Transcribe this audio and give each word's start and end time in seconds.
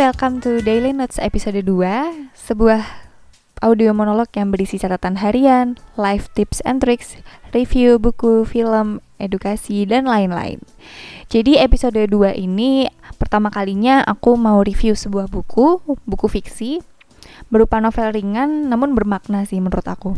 Welcome 0.00 0.40
to 0.48 0.64
Daily 0.64 0.96
Notes 0.96 1.20
episode 1.20 1.60
2 1.60 2.32
Sebuah 2.32 3.12
audio 3.60 3.92
monolog 3.92 4.32
yang 4.32 4.48
berisi 4.48 4.80
catatan 4.80 5.20
harian, 5.20 5.76
live 6.00 6.24
tips 6.32 6.64
and 6.64 6.80
tricks, 6.80 7.20
review 7.52 8.00
buku, 8.00 8.48
film, 8.48 9.04
edukasi, 9.20 9.84
dan 9.84 10.08
lain-lain 10.08 10.64
Jadi 11.28 11.60
episode 11.60 12.00
2 12.00 12.16
ini 12.32 12.88
pertama 13.20 13.52
kalinya 13.52 14.00
aku 14.00 14.40
mau 14.40 14.64
review 14.64 14.96
sebuah 14.96 15.28
buku, 15.28 15.84
buku 15.84 16.26
fiksi 16.32 16.80
Berupa 17.52 17.76
novel 17.84 18.16
ringan 18.16 18.72
namun 18.72 18.96
bermakna 18.96 19.44
sih 19.44 19.60
menurut 19.60 19.84
aku 19.84 20.16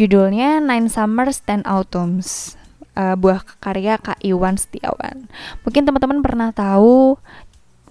Judulnya 0.00 0.56
Nine 0.56 0.88
Summers, 0.88 1.44
Ten 1.44 1.60
Autumns 1.68 2.56
uh, 2.96 3.12
buah 3.12 3.44
karya 3.60 4.00
Kak 4.00 4.24
Iwan 4.24 4.56
Setiawan. 4.56 5.28
Mungkin 5.68 5.84
teman-teman 5.84 6.24
pernah 6.24 6.48
tahu 6.56 7.20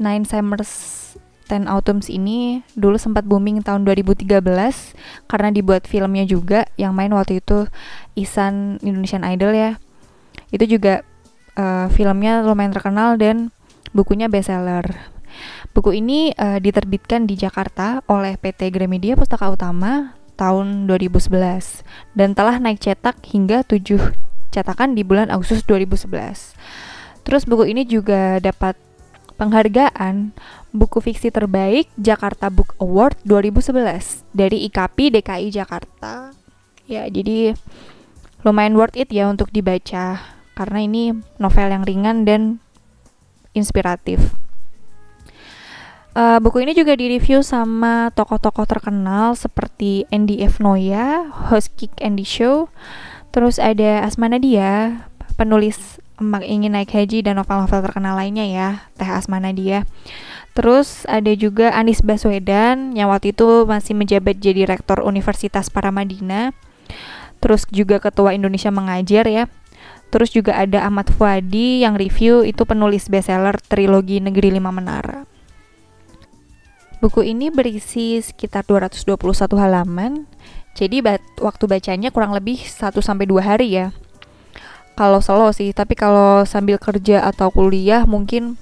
Nine 0.01 0.25
Summers 0.25 1.00
Ten 1.51 1.67
Autumns 1.67 2.07
ini 2.07 2.63
dulu 2.79 2.95
sempat 2.95 3.27
booming 3.27 3.59
tahun 3.59 3.83
2013 3.83 4.39
karena 5.27 5.49
dibuat 5.51 5.83
filmnya 5.83 6.23
juga 6.23 6.63
yang 6.79 6.95
main 6.95 7.11
waktu 7.11 7.43
itu 7.43 7.67
Isan 8.15 8.79
Indonesian 8.79 9.27
Idol 9.27 9.51
ya. 9.51 9.75
Itu 10.55 10.63
juga 10.63 11.03
uh, 11.59 11.91
filmnya 11.91 12.39
lumayan 12.47 12.71
terkenal 12.71 13.19
dan 13.19 13.51
bukunya 13.91 14.31
bestseller. 14.31 15.11
Buku 15.75 15.91
ini 15.91 16.31
uh, 16.39 16.63
diterbitkan 16.63 17.27
di 17.27 17.35
Jakarta 17.35 17.99
oleh 18.07 18.39
PT 18.39 18.71
Gramedia 18.71 19.19
Pustaka 19.19 19.51
Utama 19.51 20.15
tahun 20.39 20.87
2011 20.87 21.35
dan 22.15 22.31
telah 22.31 22.63
naik 22.63 22.79
cetak 22.79 23.19
hingga 23.27 23.67
7 23.67 24.15
cetakan 24.55 24.95
di 24.95 25.03
bulan 25.03 25.27
Agustus 25.27 25.67
2011. 25.67 26.55
Terus 27.27 27.43
buku 27.43 27.71
ini 27.71 27.83
juga 27.87 28.39
dapat 28.39 28.75
penghargaan 29.41 30.37
buku 30.69 31.01
fiksi 31.01 31.33
terbaik 31.33 31.89
Jakarta 31.97 32.53
Book 32.53 32.77
Award 32.77 33.17
2011 33.25 34.21
dari 34.37 34.69
IKP 34.69 35.17
DKI 35.17 35.49
Jakarta. 35.49 36.29
Ya, 36.85 37.09
jadi 37.09 37.57
lumayan 38.45 38.77
worth 38.77 38.93
it 38.93 39.09
ya 39.09 39.25
untuk 39.25 39.49
dibaca 39.49 40.21
karena 40.53 40.79
ini 40.85 41.17
novel 41.41 41.73
yang 41.73 41.81
ringan 41.81 42.21
dan 42.21 42.61
inspiratif. 43.57 44.37
Uh, 46.13 46.37
buku 46.43 46.61
ini 46.61 46.77
juga 46.77 46.93
direview 46.93 47.41
sama 47.41 48.13
tokoh-tokoh 48.13 48.67
terkenal 48.69 49.33
seperti 49.33 50.05
Andy 50.13 50.43
F. 50.45 50.61
Noya, 50.61 51.31
host 51.49 51.73
Kick 51.79 51.95
Andy 52.03 52.27
Show, 52.27 52.67
Terus 53.31 53.63
ada 53.63 54.03
Asma 54.03 54.27
Nadia, 54.27 55.07
penulis 55.41 55.97
Emak 56.21 56.45
Ingin 56.45 56.77
Naik 56.77 56.93
Haji 56.93 57.25
dan 57.25 57.41
novel-novel 57.41 57.81
terkenal 57.81 58.13
lainnya 58.13 58.45
ya, 58.45 58.69
Teh 58.93 59.09
Asma 59.09 59.41
Nadia. 59.41 59.89
Terus 60.53 61.09
ada 61.09 61.33
juga 61.33 61.73
Anis 61.73 62.05
Baswedan 62.05 62.93
yang 62.93 63.09
waktu 63.09 63.33
itu 63.33 63.65
masih 63.65 63.97
menjabat 63.97 64.37
jadi 64.37 64.69
rektor 64.69 65.01
Universitas 65.01 65.73
Paramadina. 65.73 66.53
Terus 67.41 67.65
juga 67.73 67.97
ketua 67.97 68.37
Indonesia 68.37 68.69
Mengajar 68.69 69.25
ya. 69.25 69.49
Terus 70.13 70.29
juga 70.29 70.61
ada 70.61 70.85
Ahmad 70.85 71.09
Fuadi 71.09 71.81
yang 71.81 71.97
review 71.97 72.45
itu 72.45 72.61
penulis 72.69 73.09
bestseller 73.09 73.57
trilogi 73.65 74.21
Negeri 74.21 74.53
Lima 74.53 74.69
Menara. 74.69 75.25
Buku 77.01 77.25
ini 77.25 77.49
berisi 77.49 78.21
sekitar 78.21 78.61
221 78.69 79.17
halaman 79.57 80.29
jadi 80.77 81.01
waktu 81.41 81.63
bacanya 81.65 82.13
kurang 82.13 82.31
lebih 82.31 82.61
1 82.61 82.93
sampai 83.01 83.25
2 83.25 83.41
hari 83.41 83.73
ya. 83.73 83.89
Kalau 85.01 85.17
solo 85.17 85.49
sih, 85.49 85.73
tapi 85.73 85.97
kalau 85.97 86.45
sambil 86.45 86.77
kerja 86.77 87.25
atau 87.25 87.49
kuliah 87.49 88.05
mungkin 88.05 88.53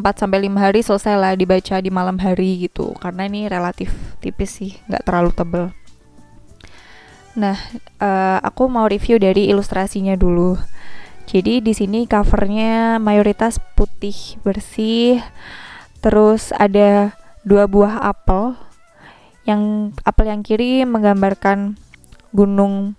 sampai 0.16 0.48
5 0.48 0.56
hari 0.56 0.80
selesai 0.80 1.20
lah 1.20 1.36
dibaca 1.36 1.76
di 1.84 1.92
malam 1.92 2.16
hari 2.16 2.64
gitu. 2.64 2.96
Karena 2.96 3.28
ini 3.28 3.44
relatif 3.44 3.92
tipis 4.24 4.56
sih, 4.56 4.80
nggak 4.88 5.04
terlalu 5.04 5.30
tebel. 5.36 5.64
Nah, 7.36 7.60
uh, 8.00 8.40
aku 8.40 8.72
mau 8.72 8.88
review 8.88 9.20
dari 9.20 9.52
ilustrasinya 9.52 10.16
dulu. 10.16 10.56
Jadi 11.28 11.60
di 11.60 11.76
sini 11.76 12.08
covernya 12.08 12.96
mayoritas 12.96 13.60
putih 13.76 14.40
bersih, 14.40 15.20
terus 16.00 16.56
ada 16.56 17.12
dua 17.44 17.68
buah 17.68 18.00
apel 18.00 18.56
yang 19.44 19.92
apel 20.08 20.32
yang 20.32 20.40
kiri 20.40 20.88
menggambarkan 20.88 21.76
gunung 22.32 22.96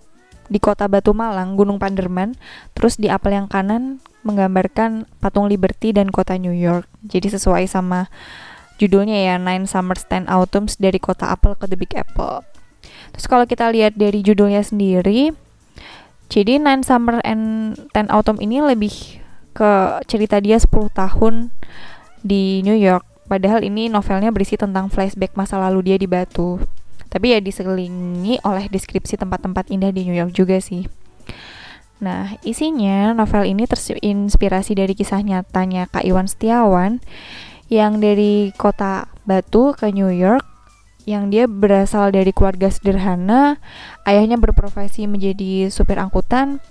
di 0.48 0.58
kota 0.60 0.88
Batu 0.90 1.16
Malang, 1.16 1.56
Gunung 1.56 1.80
Panderman. 1.80 2.36
Terus 2.76 3.00
di 3.00 3.08
apel 3.08 3.36
yang 3.36 3.48
kanan 3.48 4.00
menggambarkan 4.24 5.08
patung 5.20 5.48
Liberty 5.48 5.92
dan 5.92 6.08
kota 6.08 6.36
New 6.40 6.54
York. 6.54 6.88
Jadi 7.04 7.32
sesuai 7.32 7.68
sama 7.68 8.08
judulnya 8.80 9.14
ya 9.14 9.34
Nine 9.36 9.68
Summers 9.68 10.08
Ten 10.08 10.26
Autumns 10.26 10.80
dari 10.80 10.98
kota 10.98 11.30
apel 11.30 11.54
ke 11.54 11.68
The 11.68 11.76
Big 11.76 11.92
Apple. 11.94 12.42
Terus 13.14 13.26
kalau 13.30 13.44
kita 13.46 13.70
lihat 13.70 13.94
dari 13.94 14.24
judulnya 14.24 14.64
sendiri, 14.64 15.30
jadi 16.32 16.58
Nine 16.58 16.82
Summer 16.82 17.22
and 17.22 17.76
Ten 17.94 18.10
Autumn 18.10 18.42
ini 18.42 18.58
lebih 18.58 19.22
ke 19.54 20.02
cerita 20.10 20.42
dia 20.42 20.58
10 20.58 20.90
tahun 20.90 21.54
di 22.26 22.64
New 22.66 22.74
York 22.74 23.14
Padahal 23.24 23.64
ini 23.64 23.88
novelnya 23.88 24.28
berisi 24.28 24.60
tentang 24.60 24.92
flashback 24.92 25.32
masa 25.32 25.56
lalu 25.56 25.92
dia 25.92 25.96
di 25.96 26.04
Batu. 26.04 26.60
Tapi 27.14 27.30
ya 27.30 27.38
diselingi 27.38 28.42
oleh 28.42 28.66
deskripsi 28.66 29.14
tempat-tempat 29.14 29.70
indah 29.70 29.94
di 29.94 30.02
New 30.10 30.18
York 30.18 30.34
juga 30.34 30.58
sih. 30.58 30.90
Nah, 32.02 32.34
isinya 32.42 33.14
novel 33.14 33.46
ini 33.46 33.70
terinspirasi 33.70 34.74
dari 34.74 34.98
kisah 34.98 35.22
nyatanya 35.22 35.86
Kak 35.86 36.02
Iwan 36.02 36.26
Setiawan 36.26 36.98
yang 37.70 38.02
dari 38.02 38.50
kota 38.58 39.06
Batu 39.22 39.78
ke 39.78 39.94
New 39.94 40.10
York 40.10 40.42
yang 41.06 41.30
dia 41.30 41.46
berasal 41.46 42.10
dari 42.10 42.32
keluarga 42.32 42.72
sederhana, 42.72 43.60
ayahnya 44.08 44.40
berprofesi 44.40 45.04
menjadi 45.06 45.68
supir 45.68 46.00
angkutan 46.00 46.64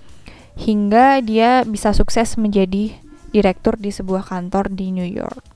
hingga 0.57 1.21
dia 1.21 1.61
bisa 1.63 1.93
sukses 1.93 2.35
menjadi 2.35 2.97
direktur 3.31 3.77
di 3.77 3.89
sebuah 3.89 4.25
kantor 4.25 4.73
di 4.73 4.91
New 4.91 5.05
York 5.05 5.52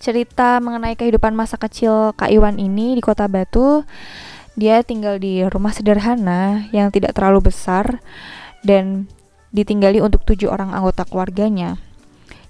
cerita 0.00 0.56
mengenai 0.64 0.96
kehidupan 0.96 1.36
masa 1.36 1.60
kecil 1.60 2.16
Kak 2.16 2.32
Iwan 2.32 2.56
ini 2.56 2.96
di 2.96 3.04
Kota 3.04 3.28
Batu. 3.28 3.84
Dia 4.56 4.80
tinggal 4.80 5.20
di 5.20 5.44
rumah 5.44 5.76
sederhana 5.76 6.66
yang 6.72 6.88
tidak 6.88 7.12
terlalu 7.12 7.52
besar 7.52 8.00
dan 8.64 9.06
ditinggali 9.52 10.00
untuk 10.00 10.24
tujuh 10.24 10.48
orang 10.48 10.72
anggota 10.72 11.04
keluarganya. 11.04 11.76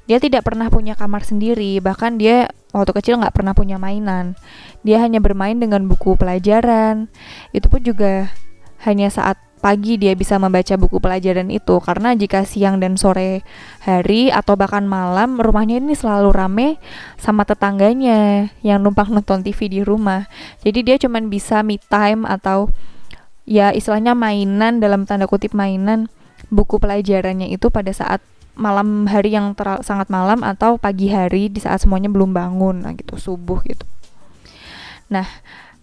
Dia 0.07 0.23
tidak 0.23 0.47
pernah 0.47 0.71
punya 0.71 0.95
kamar 0.95 1.27
sendiri, 1.27 1.79
bahkan 1.83 2.19
dia 2.19 2.51
waktu 2.71 2.95
kecil 2.95 3.19
nggak 3.19 3.35
pernah 3.35 3.55
punya 3.55 3.79
mainan. 3.83 4.39
Dia 4.87 5.03
hanya 5.03 5.19
bermain 5.19 5.59
dengan 5.59 5.87
buku 5.91 6.15
pelajaran. 6.15 7.11
Itu 7.51 7.67
pun 7.67 7.83
juga 7.83 8.31
hanya 8.87 9.11
saat 9.11 9.39
pagi 9.61 10.01
dia 10.01 10.17
bisa 10.17 10.41
membaca 10.41 10.73
buku 10.81 10.99
pelajaran 10.99 11.53
itu 11.53 11.77
karena 11.85 12.17
jika 12.17 12.49
siang 12.49 12.81
dan 12.81 12.97
sore 12.97 13.45
hari 13.85 14.33
atau 14.33 14.57
bahkan 14.57 14.89
malam 14.89 15.37
rumahnya 15.37 15.79
ini 15.79 15.93
selalu 15.93 16.33
rame 16.33 16.69
sama 17.21 17.45
tetangganya 17.45 18.49
yang 18.65 18.81
numpang 18.81 19.13
nonton 19.13 19.45
TV 19.45 19.69
di 19.69 19.81
rumah. 19.85 20.27
Jadi 20.65 20.81
dia 20.81 20.97
cuma 20.97 21.21
bisa 21.21 21.61
me 21.61 21.77
time 21.77 22.25
atau 22.25 22.73
ya 23.45 23.71
istilahnya 23.71 24.17
mainan 24.17 24.81
dalam 24.81 25.05
tanda 25.05 25.29
kutip 25.29 25.53
mainan 25.53 26.09
buku 26.49 26.81
pelajarannya 26.81 27.53
itu 27.53 27.69
pada 27.69 27.93
saat 27.93 28.25
malam 28.57 29.07
hari 29.07 29.37
yang 29.37 29.53
sangat 29.85 30.11
malam 30.11 30.43
atau 30.43 30.77
pagi 30.77 31.13
hari 31.13 31.53
di 31.53 31.63
saat 31.63 31.81
semuanya 31.85 32.11
belum 32.11 32.33
bangun 32.35 32.83
nah 32.83 32.93
gitu 32.97 33.21
subuh 33.21 33.61
gitu. 33.65 33.85
Nah, 35.11 35.27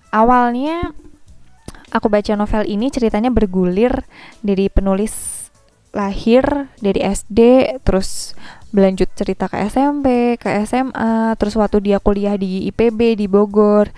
awalnya 0.10 0.96
aku 1.98 2.08
baca 2.08 2.38
novel 2.38 2.64
ini 2.70 2.94
ceritanya 2.94 3.34
bergulir 3.34 4.06
dari 4.46 4.70
penulis 4.70 5.48
lahir 5.96 6.70
dari 6.78 7.02
SD 7.02 7.40
terus 7.82 8.38
berlanjut 8.70 9.08
cerita 9.16 9.48
ke 9.48 9.58
SMP, 9.66 10.36
ke 10.36 10.52
SMA, 10.68 11.34
terus 11.40 11.56
waktu 11.56 11.80
dia 11.82 11.98
kuliah 12.04 12.36
di 12.36 12.68
IPB 12.70 13.16
di 13.16 13.26
Bogor, 13.32 13.90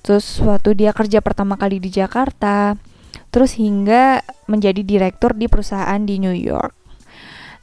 terus 0.00 0.38
waktu 0.40 0.78
dia 0.78 0.94
kerja 0.94 1.18
pertama 1.18 1.58
kali 1.58 1.82
di 1.82 1.90
Jakarta, 1.90 2.78
terus 3.34 3.58
hingga 3.58 4.22
menjadi 4.46 4.80
direktur 4.86 5.34
di 5.34 5.50
perusahaan 5.50 5.98
di 6.06 6.22
New 6.22 6.32
York. 6.32 6.72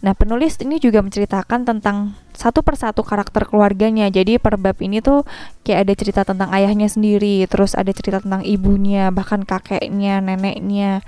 Nah, 0.03 0.15
penulis 0.15 0.59
ini 0.63 0.79
juga 0.79 1.03
menceritakan 1.03 1.67
tentang 1.67 2.15
satu 2.39 2.63
persatu 2.63 3.03
karakter 3.03 3.43
keluarganya. 3.43 4.07
Jadi 4.07 4.39
per 4.39 4.55
bab 4.55 4.79
ini 4.79 5.03
tuh 5.03 5.27
kayak 5.67 5.79
ada 5.83 5.93
cerita 5.99 6.21
tentang 6.23 6.47
ayahnya 6.55 6.87
sendiri, 6.87 7.43
terus 7.51 7.75
ada 7.75 7.91
cerita 7.91 8.23
tentang 8.23 8.47
ibunya, 8.47 9.11
bahkan 9.11 9.43
kakeknya, 9.43 10.23
neneknya, 10.23 11.03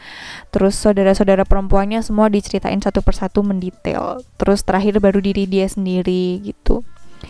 terus 0.51 0.75
saudara-saudara 0.75 1.48
perempuannya 1.48 2.04
semua 2.04 2.28
diceritain 2.28 2.83
satu 2.83 3.00
persatu 3.00 3.39
mendetail. 3.48 4.19
Terus 4.36 4.68
terakhir 4.68 5.00
baru 5.00 5.24
diri 5.24 5.48
dia 5.48 5.72
sendiri 5.72 6.44
gitu. 6.44 6.83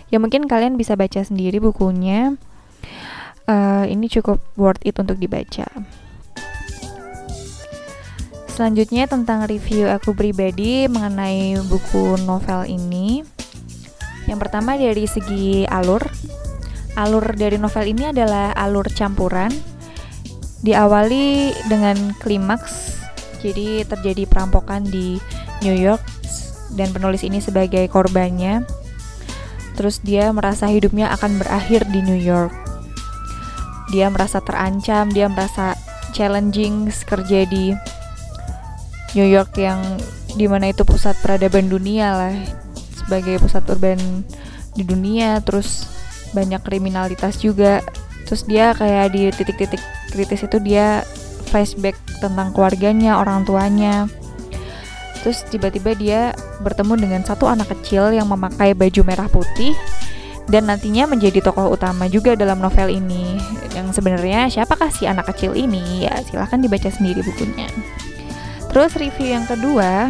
Ya 0.09 0.17
mungkin 0.17 0.49
kalian 0.49 0.81
bisa 0.81 0.97
baca 0.97 1.21
sendiri 1.21 1.61
bukunya. 1.61 2.33
Uh, 3.45 3.85
ini 3.85 4.09
cukup 4.09 4.41
worth 4.57 4.81
it 4.81 4.97
untuk 4.97 5.21
dibaca. 5.21 5.67
Selanjutnya 8.51 9.07
tentang 9.07 9.47
review 9.47 9.89
aku 9.89 10.13
pribadi 10.13 10.85
mengenai 10.85 11.57
buku 11.65 12.19
novel 12.27 12.67
ini. 12.67 13.25
Yang 14.31 14.47
pertama 14.47 14.79
dari 14.79 15.03
segi 15.11 15.67
alur. 15.67 15.99
Alur 16.95 17.35
dari 17.35 17.59
novel 17.59 17.91
ini 17.91 18.15
adalah 18.15 18.55
alur 18.55 18.87
campuran. 18.87 19.51
Diawali 20.63 21.51
dengan 21.67 22.15
klimaks. 22.15 22.95
Jadi 23.43 23.83
terjadi 23.83 24.23
perampokan 24.23 24.87
di 24.87 25.19
New 25.59 25.75
York 25.75 25.99
dan 26.79 26.95
penulis 26.95 27.27
ini 27.27 27.43
sebagai 27.43 27.83
korbannya. 27.91 28.63
Terus 29.75 29.99
dia 29.99 30.31
merasa 30.31 30.71
hidupnya 30.71 31.11
akan 31.11 31.35
berakhir 31.35 31.83
di 31.91 31.99
New 31.99 32.15
York. 32.15 32.55
Dia 33.91 34.07
merasa 34.07 34.39
terancam, 34.39 35.11
dia 35.11 35.27
merasa 35.27 35.75
challenging 36.15 36.87
kerja 37.03 37.43
di 37.43 37.75
New 39.11 39.27
York 39.27 39.59
yang 39.59 39.99
di 40.39 40.47
mana 40.47 40.71
itu 40.71 40.87
pusat 40.87 41.19
peradaban 41.19 41.67
dunia 41.67 42.15
lah 42.15 42.35
sebagai 43.11 43.43
pusat 43.43 43.67
urban 43.67 43.99
di 44.71 44.87
dunia 44.87 45.43
terus 45.43 45.83
banyak 46.31 46.63
kriminalitas 46.63 47.43
juga. 47.43 47.83
Terus 48.23 48.47
dia 48.47 48.71
kayak 48.71 49.11
di 49.11 49.27
titik-titik 49.35 49.83
kritis 50.15 50.47
itu 50.47 50.63
dia 50.63 51.03
flashback 51.51 51.99
tentang 52.23 52.55
keluarganya 52.55 53.19
orang 53.19 53.43
tuanya. 53.43 54.07
Terus 55.19 55.43
tiba-tiba 55.51 55.91
dia 55.99 56.21
bertemu 56.63 56.95
dengan 56.95 57.21
satu 57.27 57.51
anak 57.51 57.75
kecil 57.75 58.15
yang 58.15 58.31
memakai 58.31 58.71
baju 58.71 59.03
merah 59.03 59.27
putih 59.27 59.75
dan 60.47 60.71
nantinya 60.71 61.11
menjadi 61.11 61.43
tokoh 61.43 61.75
utama 61.75 62.07
juga 62.07 62.39
dalam 62.39 62.63
novel 62.63 62.95
ini. 62.95 63.35
Yang 63.75 63.99
sebenarnya 63.99 64.47
siapakah 64.47 64.87
si 64.87 65.03
anak 65.03 65.35
kecil 65.35 65.51
ini? 65.51 66.07
Ya 66.07 66.15
silahkan 66.23 66.63
dibaca 66.63 66.87
sendiri 66.87 67.27
bukunya. 67.27 67.67
Terus 68.71 68.95
review 68.95 69.35
yang 69.35 69.43
kedua 69.43 70.07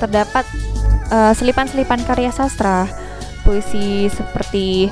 terdapat 0.00 0.48
uh, 1.10 1.34
selipan-selipan 1.34 2.06
karya 2.06 2.30
sastra, 2.30 2.86
puisi 3.42 4.08
seperti 4.08 4.88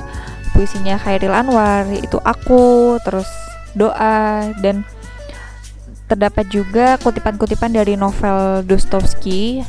puisinya 0.53 0.99
Khairil 0.99 1.33
Anwar, 1.33 1.87
itu 1.89 2.19
aku, 2.21 2.99
terus 3.01 3.27
doa 3.73 4.49
dan 4.59 4.83
terdapat 6.09 6.49
juga 6.49 6.97
kutipan-kutipan 6.99 7.69
dari 7.69 7.93
novel 7.93 8.65
Dostoevsky 8.65 9.61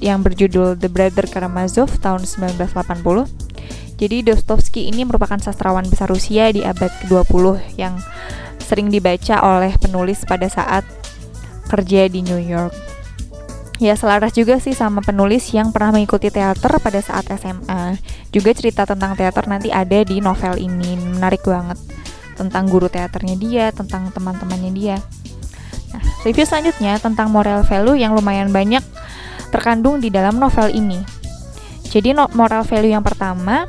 yang 0.00 0.24
berjudul 0.24 0.80
The 0.80 0.88
Brother 0.88 1.28
Karamazov 1.28 2.00
tahun 2.00 2.24
1980. 2.24 3.28
Jadi 4.00 4.24
Dostoevsky 4.24 4.88
ini 4.88 5.04
merupakan 5.04 5.36
sastrawan 5.36 5.84
besar 5.84 6.08
Rusia 6.08 6.48
di 6.48 6.64
abad 6.64 6.88
ke-20 7.04 7.76
yang 7.76 8.00
sering 8.64 8.88
dibaca 8.88 9.44
oleh 9.44 9.76
penulis 9.76 10.24
pada 10.24 10.48
saat 10.48 10.88
kerja 11.68 12.08
di 12.08 12.24
New 12.24 12.40
York. 12.40 12.89
Ya 13.80 13.96
selaras 13.96 14.36
juga 14.36 14.60
sih 14.60 14.76
sama 14.76 15.00
penulis 15.00 15.56
yang 15.56 15.72
pernah 15.72 15.96
mengikuti 15.96 16.28
teater 16.28 16.68
pada 16.84 17.00
saat 17.00 17.24
SMA. 17.32 17.96
Juga 18.28 18.52
cerita 18.52 18.84
tentang 18.84 19.16
teater 19.16 19.48
nanti 19.48 19.72
ada 19.72 20.04
di 20.04 20.20
novel 20.20 20.60
ini. 20.60 21.00
Menarik 21.00 21.40
banget. 21.48 21.80
Tentang 22.36 22.68
guru 22.68 22.92
teaternya 22.92 23.40
dia, 23.40 23.72
tentang 23.72 24.12
teman-temannya 24.12 24.72
dia. 24.76 24.96
Nah, 25.96 26.04
review 26.28 26.44
selanjutnya 26.44 27.00
tentang 27.00 27.32
moral 27.32 27.64
value 27.64 27.96
yang 27.96 28.12
lumayan 28.12 28.52
banyak 28.52 28.84
terkandung 29.48 29.96
di 30.04 30.12
dalam 30.12 30.36
novel 30.36 30.68
ini. 30.68 31.00
Jadi 31.88 32.12
no 32.12 32.28
moral 32.36 32.68
value 32.68 32.92
yang 32.92 33.02
pertama, 33.02 33.64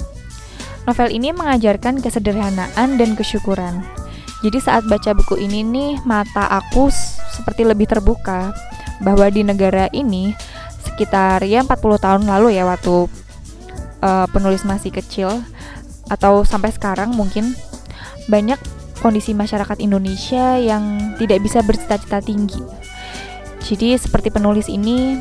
novel 0.83 1.07
ini 1.07 1.31
mengajarkan 1.31 2.03
kesederhanaan 2.03 2.99
dan 2.99 3.15
kesyukuran. 3.15 3.79
Jadi 4.43 4.59
saat 4.59 4.83
baca 4.91 5.15
buku 5.15 5.39
ini 5.39 5.63
nih, 5.63 6.03
mata 6.03 6.51
aku 6.51 6.91
seperti 7.31 7.63
lebih 7.63 7.87
terbuka 7.87 8.51
bahwa 9.01 9.27
di 9.33 9.41
negara 9.41 9.89
ini 9.91 10.33
sekitar 10.81 11.45
ya 11.45 11.65
40 11.65 11.77
tahun 12.01 12.23
lalu 12.25 12.57
ya 12.57 12.65
waktu 12.65 13.09
uh, 14.01 14.25
penulis 14.29 14.65
masih 14.65 14.93
kecil 14.93 15.41
atau 16.09 16.43
sampai 16.43 16.73
sekarang 16.73 17.13
mungkin 17.13 17.53
banyak 18.29 18.57
kondisi 19.01 19.33
masyarakat 19.33 19.81
Indonesia 19.81 20.61
yang 20.61 21.15
tidak 21.17 21.41
bisa 21.41 21.65
bercita-cita 21.65 22.21
tinggi. 22.21 22.61
Jadi 23.61 23.97
seperti 23.97 24.29
penulis 24.29 24.69
ini 24.69 25.17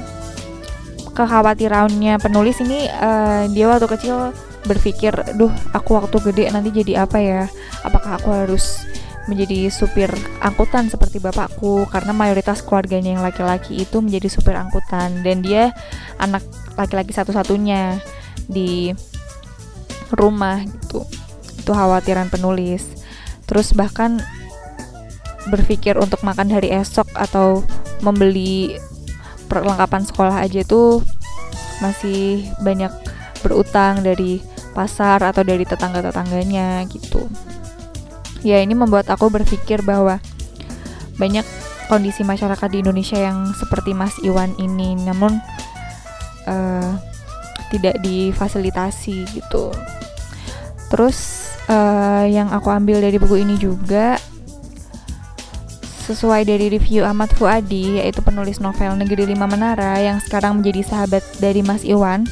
kekhawatirannya 1.17 2.21
penulis 2.21 2.61
ini 2.61 2.89
uh, 2.89 3.49
dia 3.53 3.67
waktu 3.69 3.89
kecil 3.89 4.33
berpikir, 4.65 5.13
"Duh, 5.37 5.53
aku 5.73 5.97
waktu 5.97 6.17
gede 6.31 6.45
nanti 6.53 6.69
jadi 6.73 7.05
apa 7.09 7.19
ya? 7.21 7.43
Apakah 7.85 8.21
aku 8.21 8.29
harus 8.33 8.85
menjadi 9.29 9.69
supir 9.69 10.09
angkutan 10.41 10.89
seperti 10.89 11.21
bapakku 11.21 11.85
karena 11.93 12.17
mayoritas 12.17 12.65
keluarganya 12.65 13.19
yang 13.19 13.25
laki-laki 13.25 13.85
itu 13.85 14.01
menjadi 14.01 14.29
supir 14.33 14.57
angkutan. 14.57 15.21
Dan 15.21 15.45
dia 15.45 15.77
anak 16.17 16.45
laki-laki 16.79 17.13
satu-satunya 17.13 18.01
di 18.49 18.95
rumah 20.15 20.65
gitu. 20.65 21.05
Itu 21.61 21.71
khawatiran 21.77 22.33
penulis. 22.33 22.87
Terus 23.45 23.77
bahkan 23.77 24.23
berpikir 25.51 25.97
untuk 25.97 26.23
makan 26.23 26.53
hari 26.53 26.73
esok 26.73 27.11
atau 27.17 27.65
membeli 28.01 28.77
perlengkapan 29.51 30.07
sekolah 30.07 30.41
aja 30.41 30.63
itu 30.63 31.03
masih 31.83 32.45
banyak 32.61 32.93
berutang 33.41 34.05
dari 34.05 34.39
pasar 34.77 35.25
atau 35.25 35.43
dari 35.43 35.65
tetangga-tetangganya 35.67 36.85
gitu 36.87 37.27
ya 38.41 38.61
ini 38.61 38.73
membuat 38.73 39.09
aku 39.13 39.29
berpikir 39.29 39.85
bahwa 39.85 40.21
banyak 41.21 41.45
kondisi 41.91 42.25
masyarakat 42.25 42.69
di 42.71 42.81
Indonesia 42.81 43.19
yang 43.19 43.53
seperti 43.53 43.93
Mas 43.93 44.15
Iwan 44.23 44.55
ini 44.57 44.97
namun 44.97 45.37
uh, 46.47 46.91
tidak 47.71 47.99
difasilitasi 48.03 49.27
gitu. 49.35 49.75
Terus 50.91 51.51
uh, 51.71 52.27
yang 52.27 52.51
aku 52.51 52.71
ambil 52.71 52.99
dari 52.99 53.19
buku 53.19 53.43
ini 53.43 53.55
juga 53.61 54.19
sesuai 56.11 56.43
dari 56.43 56.67
review 56.75 57.07
Ahmad 57.07 57.31
Fuadi 57.39 58.03
yaitu 58.03 58.19
penulis 58.19 58.59
novel 58.59 58.99
Negeri 58.99 59.31
Lima 59.31 59.47
Menara 59.47 59.95
yang 60.03 60.19
sekarang 60.19 60.59
menjadi 60.59 60.83
sahabat 60.83 61.23
dari 61.39 61.63
Mas 61.63 61.87
Iwan. 61.87 62.27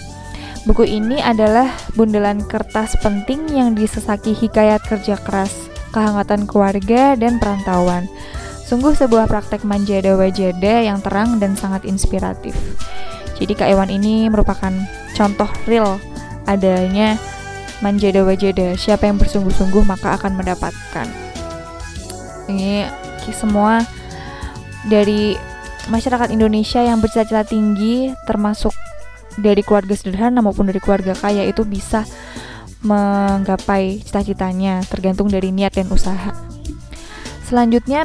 Buku 0.66 0.82
ini 0.85 1.23
adalah 1.23 1.71
bundelan 1.94 2.42
kertas 2.44 2.99
penting 2.99 3.47
yang 3.54 3.78
disesaki 3.78 4.35
hikayat 4.35 4.82
kerja 4.85 5.16
keras 5.23 5.71
kehangatan 5.99 6.47
keluarga, 6.47 7.19
dan 7.19 7.43
perantauan. 7.43 8.07
Sungguh 8.62 8.95
sebuah 8.95 9.26
praktek 9.26 9.67
manjada 9.67 10.14
wajada 10.14 10.87
yang 10.87 11.02
terang 11.02 11.43
dan 11.43 11.59
sangat 11.59 11.83
inspiratif. 11.83 12.55
Jadi 13.35 13.52
Kak 13.59 13.67
Ewan 13.75 13.90
ini 13.90 14.31
merupakan 14.31 14.71
contoh 15.19 15.50
real 15.67 15.99
adanya 16.47 17.19
manjada 17.83 18.23
wajada. 18.23 18.78
Siapa 18.78 19.11
yang 19.11 19.19
bersungguh-sungguh 19.19 19.83
maka 19.83 20.14
akan 20.14 20.38
mendapatkan. 20.38 21.09
Ini 22.47 22.87
semua 23.35 23.85
dari 24.88 25.37
masyarakat 25.88 26.33
Indonesia 26.33 26.81
yang 26.81 27.00
bercita-cita 27.00 27.45
tinggi 27.45 28.12
termasuk 28.28 28.73
dari 29.38 29.62
keluarga 29.62 29.95
sederhana 29.95 30.43
maupun 30.43 30.69
dari 30.69 30.81
keluarga 30.83 31.14
kaya 31.14 31.47
itu 31.47 31.62
bisa 31.62 32.05
menggapai 32.82 34.02
cita-citanya 34.04 34.82
tergantung 34.87 35.26
dari 35.26 35.50
niat 35.50 35.75
dan 35.75 35.90
usaha. 35.90 36.30
Selanjutnya 37.49 38.04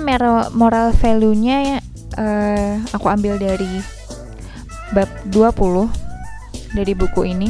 moral 0.56 0.96
value-nya 0.96 1.84
uh, 2.16 2.74
aku 2.96 3.06
ambil 3.12 3.36
dari 3.36 3.84
bab 4.96 5.10
20 5.30 5.90
dari 6.74 6.94
buku 6.96 7.22
ini. 7.28 7.50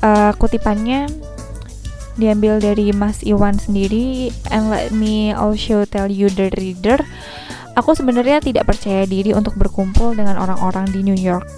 Uh, 0.00 0.32
kutipannya 0.40 1.08
diambil 2.20 2.60
dari 2.60 2.92
Mas 2.92 3.24
Iwan 3.24 3.56
sendiri 3.56 4.28
and 4.52 4.68
let 4.68 4.92
me 4.92 5.32
also 5.32 5.88
tell 5.88 6.08
you 6.08 6.28
the 6.28 6.52
reader 6.56 7.00
aku 7.78 7.96
sebenarnya 7.96 8.44
tidak 8.44 8.68
percaya 8.68 9.08
diri 9.08 9.32
untuk 9.32 9.56
berkumpul 9.56 10.12
dengan 10.12 10.36
orang-orang 10.36 10.84
di 10.92 11.00
New 11.00 11.16
York 11.16 11.48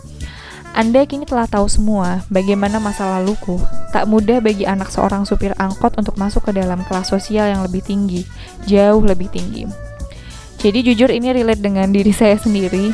anda 0.72 1.04
kini 1.04 1.28
telah 1.28 1.44
tahu 1.44 1.68
semua 1.68 2.24
bagaimana 2.32 2.80
masa 2.80 3.04
laluku. 3.04 3.60
Tak 3.92 4.08
mudah 4.08 4.40
bagi 4.40 4.64
anak 4.64 4.88
seorang 4.88 5.28
supir 5.28 5.52
angkot 5.60 6.00
untuk 6.00 6.16
masuk 6.16 6.48
ke 6.48 6.56
dalam 6.56 6.80
kelas 6.88 7.12
sosial 7.12 7.44
yang 7.52 7.60
lebih 7.60 7.84
tinggi, 7.84 8.24
jauh 8.64 9.04
lebih 9.04 9.28
tinggi. 9.28 9.68
Jadi 10.64 10.80
jujur 10.80 11.12
ini 11.12 11.28
relate 11.36 11.60
dengan 11.60 11.92
diri 11.92 12.08
saya 12.16 12.40
sendiri. 12.40 12.88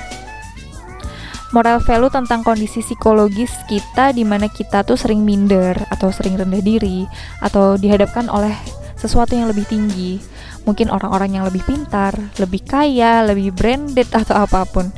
Moral 1.55 1.79
value 1.81 2.11
tentang 2.11 2.43
kondisi 2.43 2.83
psikologis 2.83 3.55
kita 3.71 4.11
di 4.11 4.27
mana 4.27 4.51
kita 4.51 4.83
tuh 4.83 4.99
sering 4.99 5.23
minder 5.23 5.79
atau 5.89 6.11
sering 6.11 6.37
rendah 6.37 6.61
diri 6.61 7.07
atau 7.41 7.79
dihadapkan 7.79 8.27
oleh 8.29 8.53
sesuatu 8.99 9.39
yang 9.39 9.47
lebih 9.47 9.65
tinggi. 9.71 10.19
Mungkin 10.67 10.91
orang-orang 10.91 11.39
yang 11.41 11.47
lebih 11.47 11.63
pintar, 11.63 12.13
lebih 12.43 12.61
kaya, 12.67 13.23
lebih 13.23 13.55
branded 13.55 14.11
atau 14.13 14.45
apa 14.45 14.67
pun. 14.67 14.91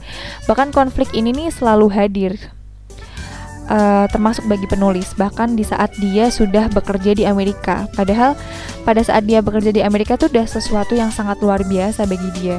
Bahkan 0.49 0.73
konflik 0.73 1.13
ini 1.13 1.31
nih 1.31 1.53
selalu 1.55 1.87
hadir 1.93 2.35
uh, 3.71 4.07
termasuk 4.11 4.45
bagi 4.51 4.67
penulis 4.67 5.15
bahkan 5.15 5.55
di 5.55 5.63
saat 5.63 5.95
dia 6.03 6.29
sudah 6.29 6.67
bekerja 6.75 7.15
di 7.15 7.25
Amerika. 7.25 7.87
Padahal 7.95 8.35
pada 8.83 9.01
saat 9.01 9.25
dia 9.25 9.41
bekerja 9.41 9.71
di 9.71 9.81
Amerika 9.81 10.19
itu 10.19 10.27
sudah 10.27 10.47
sesuatu 10.47 10.93
yang 10.99 11.15
sangat 11.15 11.39
luar 11.41 11.63
biasa 11.65 12.05
bagi 12.05 12.29
dia. 12.43 12.59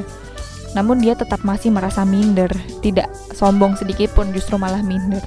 Namun 0.72 1.04
dia 1.04 1.12
tetap 1.12 1.44
masih 1.44 1.68
merasa 1.68 2.02
minder 2.08 2.48
tidak 2.80 3.12
sombong 3.36 3.76
sedikit 3.76 4.16
pun 4.16 4.32
justru 4.32 4.56
malah 4.56 4.80
minder. 4.80 5.20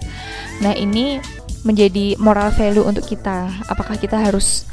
Nah 0.66 0.74
ini 0.74 1.22
menjadi 1.62 2.18
moral 2.18 2.50
value 2.50 2.86
untuk 2.86 3.06
kita. 3.06 3.50
Apakah 3.70 3.98
kita 4.02 4.18
harus 4.18 4.66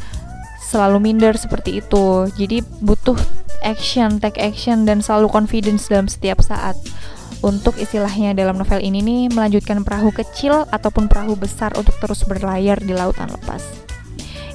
selalu 0.73 1.13
minder 1.13 1.37
seperti 1.37 1.85
itu? 1.85 2.29
Jadi 2.33 2.65
butuh 2.81 3.21
action 3.63 4.19
take 4.19 4.41
action 4.41 4.89
dan 4.89 5.05
selalu 5.05 5.31
confidence 5.31 5.87
dalam 5.87 6.11
setiap 6.11 6.43
saat 6.43 6.75
untuk 7.43 7.75
istilahnya 7.77 8.39
dalam 8.39 8.55
novel 8.55 8.79
ini 8.79 9.03
nih 9.03 9.23
melanjutkan 9.35 9.83
perahu 9.83 10.15
kecil 10.15 10.63
ataupun 10.71 11.11
perahu 11.11 11.35
besar 11.35 11.75
untuk 11.75 11.99
terus 11.99 12.23
berlayar 12.23 12.79
di 12.79 12.95
lautan 12.95 13.29
lepas. 13.29 13.63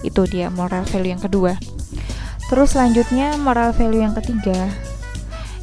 Itu 0.07 0.23
dia 0.23 0.47
moral 0.47 0.87
value 0.87 1.11
yang 1.11 1.21
kedua. 1.21 1.59
Terus 2.47 2.79
selanjutnya 2.79 3.35
moral 3.35 3.75
value 3.75 4.07
yang 4.07 4.15
ketiga. 4.15 4.71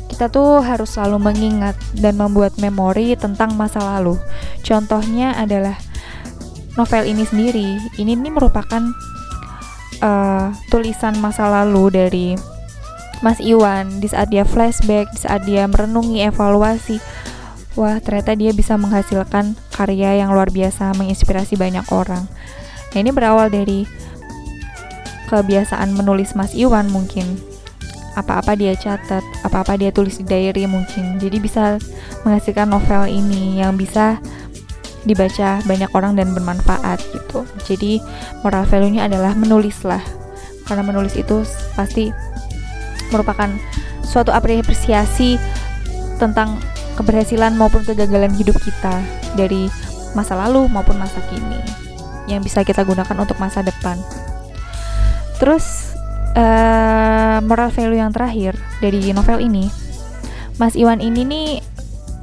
Kita 0.05 0.29
tuh 0.29 0.61
harus 0.61 0.95
selalu 0.95 1.33
mengingat 1.33 1.75
dan 1.97 2.21
membuat 2.21 2.61
memori 2.61 3.17
tentang 3.17 3.57
masa 3.57 3.81
lalu. 3.81 4.21
Contohnya 4.61 5.33
adalah 5.35 5.81
novel 6.77 7.09
ini 7.09 7.25
sendiri. 7.25 7.81
Ini 7.97 8.15
nih 8.15 8.33
merupakan 8.37 8.85
uh, 10.05 10.53
tulisan 10.69 11.17
masa 11.19 11.49
lalu 11.49 11.85
dari 11.89 12.27
Mas 13.21 13.39
Iwan 13.39 14.03
di 14.03 14.09
saat 14.11 14.33
dia 14.33 14.43
flashback, 14.43 15.13
di 15.15 15.21
saat 15.23 15.47
dia 15.47 15.69
merenungi 15.69 16.25
evaluasi. 16.25 16.99
Wah, 17.75 17.99
ternyata 17.99 18.39
dia 18.39 18.55
bisa 18.55 18.79
menghasilkan 18.79 19.59
karya 19.75 20.23
yang 20.23 20.31
luar 20.31 20.51
biasa, 20.51 20.95
menginspirasi 20.95 21.59
banyak 21.59 21.83
orang. 21.91 22.27
Nah, 22.95 22.99
ini 23.03 23.11
berawal 23.11 23.51
dari 23.51 23.83
kebiasaan 25.27 25.91
menulis 25.99 26.39
Mas 26.39 26.55
Iwan 26.55 26.87
mungkin. 26.95 27.27
Apa-apa 28.15 28.55
dia 28.55 28.79
catat, 28.79 29.27
apa-apa 29.43 29.75
dia 29.75 29.91
tulis 29.91 30.23
di 30.23 30.25
diary 30.25 30.71
mungkin. 30.71 31.19
Jadi 31.19 31.43
bisa 31.43 31.83
menghasilkan 32.23 32.71
novel 32.71 33.11
ini 33.11 33.59
yang 33.59 33.75
bisa 33.75 34.23
dibaca 35.03 35.59
banyak 35.67 35.91
orang 35.93 36.15
dan 36.15 36.31
bermanfaat 36.31 37.03
gitu. 37.11 37.43
Jadi 37.67 37.99
moral 38.47 38.63
value-nya 38.71 39.11
adalah 39.11 39.35
menulislah. 39.35 40.01
Karena 40.65 40.87
menulis 40.87 41.19
itu 41.19 41.43
pasti 41.75 42.15
merupakan 43.15 43.47
suatu 44.03 44.35
apresiasi 44.35 45.39
tentang 46.19 46.59
keberhasilan 46.99 47.55
maupun 47.55 47.87
kegagalan 47.87 48.35
hidup 48.35 48.59
kita 48.59 49.03
dari 49.39 49.71
masa 50.15 50.39
lalu 50.39 50.67
maupun 50.71 50.99
masa 50.99 51.19
kini 51.31 51.59
yang 52.31 52.41
bisa 52.41 52.65
kita 52.65 52.83
gunakan 52.83 53.15
untuk 53.21 53.37
masa 53.37 53.61
depan. 53.61 53.99
Terus 55.43 55.93
uh, 56.39 57.43
moral 57.45 57.69
value 57.75 58.01
yang 58.01 58.15
terakhir 58.15 58.57
dari 58.79 59.13
novel 59.13 59.43
ini, 59.43 59.69
Mas 60.57 60.79
Iwan 60.79 61.03
ini 61.03 61.27
nih 61.27 61.49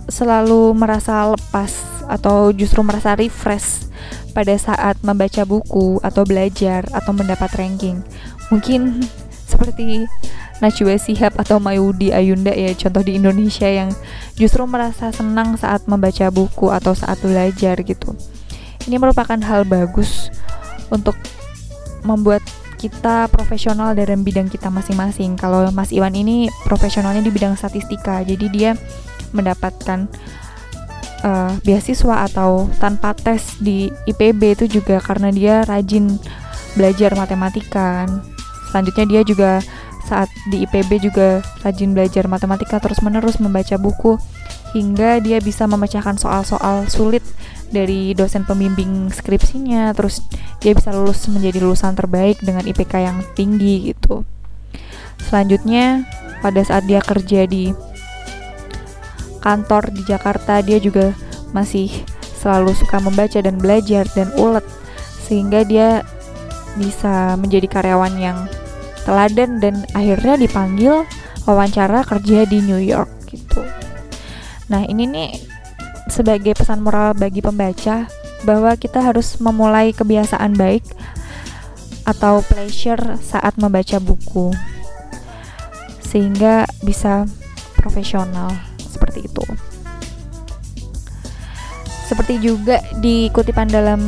selalu 0.08 0.74
merasa 0.74 1.36
lepas 1.36 2.04
atau 2.10 2.52
justru 2.52 2.84
merasa 2.84 3.16
refresh 3.16 3.88
pada 4.32 4.56
saat 4.56 5.00
membaca 5.04 5.44
buku 5.44 6.00
atau 6.02 6.24
belajar 6.24 6.88
atau 6.96 7.12
mendapat 7.12 7.52
ranking. 7.60 8.00
Mungkin 8.50 9.04
seperti 9.52 10.08
Najwa 10.62 10.96
Sihab 11.02 11.34
atau 11.42 11.58
Mayudi 11.58 12.14
Ayunda 12.14 12.54
ya 12.54 12.70
contoh 12.78 13.02
di 13.02 13.18
Indonesia 13.18 13.66
yang 13.66 13.90
justru 14.38 14.62
merasa 14.70 15.10
senang 15.10 15.58
saat 15.58 15.90
membaca 15.90 16.30
buku 16.30 16.70
atau 16.70 16.94
saat 16.94 17.18
belajar 17.20 17.82
gitu. 17.82 18.14
Ini 18.86 19.02
merupakan 19.02 19.38
hal 19.42 19.66
bagus 19.66 20.30
untuk 20.94 21.18
membuat 22.06 22.46
kita 22.82 23.30
profesional 23.30 23.94
dalam 23.94 24.26
bidang 24.26 24.50
kita 24.50 24.74
masing-masing. 24.74 25.38
Kalau 25.38 25.70
Mas 25.70 25.94
Iwan 25.94 26.18
ini 26.18 26.50
profesionalnya 26.66 27.22
di 27.22 27.30
bidang 27.30 27.54
statistika, 27.54 28.26
jadi 28.26 28.46
dia 28.50 28.72
mendapatkan 29.38 30.10
uh, 31.22 31.54
beasiswa 31.62 32.26
atau 32.26 32.66
tanpa 32.82 33.14
tes 33.14 33.62
di 33.62 33.94
IPB 34.10 34.58
itu 34.58 34.66
juga 34.82 34.98
karena 34.98 35.30
dia 35.30 35.62
rajin 35.66 36.18
belajar 36.74 37.14
matematika. 37.14 38.10
Selanjutnya 38.74 39.06
dia 39.06 39.22
juga 39.22 39.52
saat 40.12 40.28
di 40.52 40.68
IPB 40.68 41.08
juga 41.08 41.40
rajin 41.64 41.96
belajar 41.96 42.28
matematika 42.28 42.84
terus-menerus 42.84 43.40
membaca 43.40 43.80
buku 43.80 44.20
hingga 44.76 45.24
dia 45.24 45.40
bisa 45.40 45.64
memecahkan 45.72 46.20
soal-soal 46.20 46.92
sulit 46.92 47.24
dari 47.72 48.12
dosen 48.12 48.44
pembimbing 48.44 49.08
skripsinya 49.08 49.96
terus 49.96 50.20
dia 50.60 50.76
bisa 50.76 50.92
lulus 50.92 51.24
menjadi 51.32 51.64
lulusan 51.64 51.96
terbaik 51.96 52.44
dengan 52.44 52.68
IPK 52.68 52.94
yang 53.00 53.18
tinggi 53.34 53.96
gitu. 53.96 54.28
Selanjutnya 55.32 56.04
pada 56.44 56.60
saat 56.68 56.84
dia 56.84 57.00
kerja 57.00 57.48
di 57.48 57.72
kantor 59.40 59.96
di 59.96 60.04
Jakarta 60.04 60.60
dia 60.60 60.78
juga 60.78 61.16
masih 61.56 61.88
selalu 62.38 62.76
suka 62.76 63.00
membaca 63.00 63.40
dan 63.40 63.56
belajar 63.58 64.04
dan 64.12 64.30
ulet 64.36 64.66
sehingga 65.24 65.64
dia 65.64 66.04
bisa 66.76 67.36
menjadi 67.40 67.68
karyawan 67.68 68.16
yang 68.20 68.38
teladan 69.04 69.58
dan 69.62 69.86
akhirnya 69.98 70.38
dipanggil 70.38 71.06
wawancara 71.46 72.06
kerja 72.06 72.46
di 72.46 72.62
New 72.62 72.82
York 72.82 73.10
gitu. 73.30 73.64
Nah, 74.72 74.86
ini 74.88 75.04
nih 75.10 75.32
sebagai 76.08 76.56
pesan 76.56 76.84
moral 76.84 77.16
bagi 77.16 77.44
pembaca 77.44 78.08
bahwa 78.48 78.74
kita 78.76 79.04
harus 79.04 79.38
memulai 79.38 79.94
kebiasaan 79.94 80.58
baik 80.58 80.86
atau 82.08 82.42
pleasure 82.42 83.22
saat 83.22 83.54
membaca 83.62 84.02
buku 84.02 84.50
sehingga 86.02 86.66
bisa 86.84 87.24
profesional 87.78 88.52
seperti 88.82 89.30
itu. 89.30 89.46
Seperti 92.12 92.44
juga 92.44 92.84
di 93.00 93.32
kutipan 93.32 93.72
dalam 93.72 94.02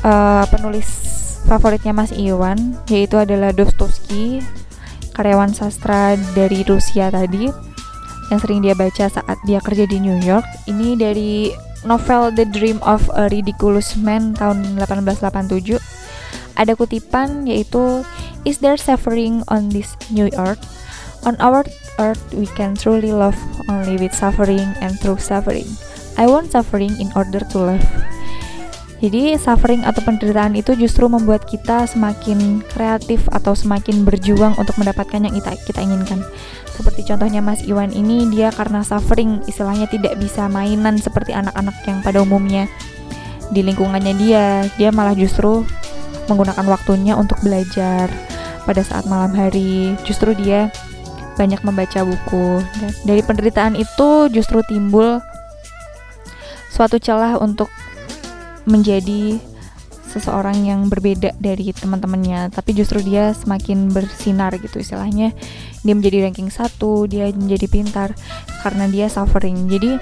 uh, 0.00 0.44
penulis 0.48 1.19
favoritnya 1.50 1.90
Mas 1.90 2.14
Iwan 2.14 2.78
yaitu 2.86 3.18
adalah 3.18 3.50
Dostoevsky 3.50 4.38
karyawan 5.18 5.50
sastra 5.50 6.14
dari 6.38 6.62
Rusia 6.62 7.10
tadi 7.10 7.50
yang 8.30 8.38
sering 8.38 8.62
dia 8.62 8.78
baca 8.78 9.10
saat 9.10 9.38
dia 9.42 9.58
kerja 9.58 9.90
di 9.90 9.98
New 9.98 10.22
York 10.22 10.46
ini 10.70 10.94
dari 10.94 11.50
novel 11.82 12.30
The 12.38 12.46
Dream 12.46 12.78
of 12.86 13.02
a 13.18 13.26
Ridiculous 13.26 13.98
Man 13.98 14.38
tahun 14.38 14.78
1887 14.78 15.82
ada 16.54 16.72
kutipan 16.78 17.50
yaitu 17.50 18.06
Is 18.48 18.64
there 18.64 18.80
suffering 18.80 19.44
on 19.52 19.68
this 19.68 20.00
New 20.08 20.32
Earth? 20.32 20.64
On 21.28 21.36
our 21.36 21.68
earth 22.00 22.24
we 22.32 22.48
can 22.56 22.72
truly 22.72 23.12
love 23.12 23.36
only 23.68 24.00
with 24.00 24.16
suffering 24.16 24.64
and 24.80 24.96
through 24.96 25.20
suffering. 25.20 25.68
I 26.16 26.24
want 26.24 26.56
suffering 26.56 26.96
in 26.96 27.12
order 27.12 27.44
to 27.52 27.56
love. 27.60 27.84
Jadi 29.00 29.32
suffering 29.40 29.80
atau 29.88 30.04
penderitaan 30.04 30.52
itu 30.52 30.76
justru 30.76 31.08
membuat 31.08 31.48
kita 31.48 31.88
semakin 31.88 32.60
kreatif 32.68 33.24
atau 33.32 33.56
semakin 33.56 34.04
berjuang 34.04 34.52
untuk 34.60 34.76
mendapatkan 34.76 35.24
yang 35.24 35.32
kita, 35.32 35.56
kita 35.64 35.80
inginkan. 35.80 36.20
Seperti 36.76 37.08
contohnya 37.08 37.40
Mas 37.40 37.64
Iwan 37.64 37.96
ini 37.96 38.28
dia 38.28 38.52
karena 38.52 38.84
suffering 38.84 39.40
istilahnya 39.48 39.88
tidak 39.88 40.20
bisa 40.20 40.52
mainan 40.52 41.00
seperti 41.00 41.32
anak-anak 41.32 41.76
yang 41.88 42.04
pada 42.04 42.20
umumnya 42.20 42.68
di 43.50 43.66
lingkungannya 43.66 44.14
dia, 44.14 44.62
dia 44.78 44.94
malah 44.94 45.14
justru 45.14 45.66
menggunakan 46.30 46.62
waktunya 46.70 47.18
untuk 47.18 47.42
belajar 47.42 48.06
pada 48.62 48.82
saat 48.86 49.10
malam 49.10 49.34
hari. 49.34 49.98
Justru 50.06 50.38
dia 50.38 50.70
banyak 51.34 51.58
membaca 51.66 52.06
buku. 52.06 52.62
Dari 53.02 53.22
penderitaan 53.26 53.74
itu 53.74 54.30
justru 54.30 54.62
timbul 54.70 55.18
suatu 56.70 57.02
celah 57.02 57.42
untuk 57.42 57.66
menjadi 58.68 59.40
seseorang 60.10 60.66
yang 60.66 60.90
berbeda 60.90 61.38
dari 61.38 61.70
teman-temannya 61.70 62.50
tapi 62.50 62.74
justru 62.74 62.98
dia 62.98 63.30
semakin 63.30 63.94
bersinar 63.94 64.50
gitu 64.58 64.82
istilahnya. 64.82 65.30
Dia 65.86 65.94
menjadi 65.94 66.26
ranking 66.26 66.50
satu 66.50 67.06
dia 67.06 67.30
menjadi 67.30 67.66
pintar 67.70 68.08
karena 68.66 68.90
dia 68.90 69.06
suffering. 69.06 69.70
Jadi 69.70 69.96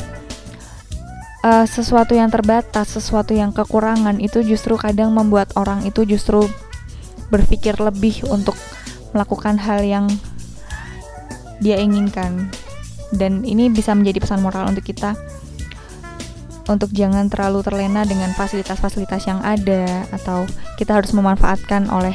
uh, 1.44 1.66
sesuatu 1.68 2.16
yang 2.16 2.32
terbatas 2.32 2.88
sesuatu 2.96 3.36
yang 3.36 3.52
kekurangan 3.52 4.16
itu 4.18 4.40
justru 4.40 4.80
kadang 4.80 5.12
membuat 5.12 5.52
orang 5.60 5.84
itu 5.84 6.08
justru 6.08 6.48
berpikir 7.28 7.76
lebih 7.76 8.24
untuk 8.32 8.56
melakukan 9.12 9.60
hal 9.60 9.84
yang 9.84 10.08
dia 11.60 11.76
inginkan. 11.76 12.48
Dan 13.08 13.44
ini 13.44 13.72
bisa 13.72 13.96
menjadi 13.96 14.20
pesan 14.20 14.40
moral 14.44 14.68
untuk 14.68 14.84
kita 14.84 15.16
untuk 16.68 16.92
jangan 16.92 17.32
terlalu 17.32 17.64
terlena 17.64 18.04
dengan 18.04 18.30
fasilitas-fasilitas 18.36 19.24
yang 19.24 19.40
ada 19.40 20.04
atau 20.12 20.44
kita 20.76 21.00
harus 21.00 21.16
memanfaatkan 21.16 21.88
oleh 21.88 22.14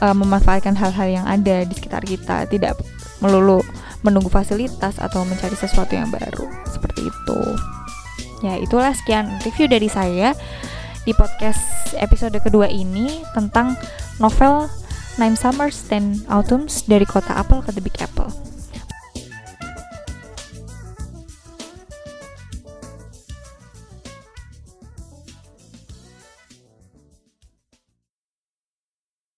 uh, 0.00 0.14
memanfaatkan 0.14 0.78
hal-hal 0.78 1.08
yang 1.22 1.26
ada 1.26 1.66
di 1.66 1.74
sekitar 1.74 2.06
kita 2.06 2.46
tidak 2.46 2.78
melulu 3.18 3.60
menunggu 4.06 4.30
fasilitas 4.30 5.02
atau 5.02 5.26
mencari 5.26 5.58
sesuatu 5.58 5.90
yang 5.98 6.08
baru 6.08 6.46
seperti 6.70 7.10
itu. 7.10 7.40
Ya 8.46 8.54
itulah 8.54 8.94
sekian 8.94 9.26
review 9.42 9.66
dari 9.66 9.90
saya 9.90 10.30
di 11.02 11.10
podcast 11.10 11.90
episode 11.98 12.38
kedua 12.38 12.70
ini 12.70 13.26
tentang 13.34 13.74
novel 14.22 14.70
Nine 15.18 15.34
Summers 15.34 15.90
Ten 15.90 16.22
Autumns 16.30 16.86
dari 16.86 17.02
kota 17.02 17.34
Apple 17.34 17.66
ke 17.66 17.74
The 17.74 17.82
Big 17.82 17.98
Apple 17.98 18.47